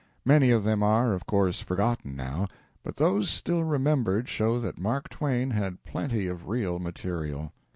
Many 0.25 0.49
of 0.49 0.63
them 0.63 0.81
are, 0.81 1.13
of 1.13 1.27
course, 1.27 1.59
forgotten 1.61 2.15
now, 2.15 2.47
but 2.81 2.95
those 2.95 3.29
still 3.29 3.63
remembered 3.63 4.27
show 4.27 4.59
that 4.59 4.79
Mark 4.79 5.09
Twain 5.09 5.51
had 5.51 5.83
plenty 5.83 6.25
of 6.25 6.47
real 6.47 6.79
material. 6.79 7.53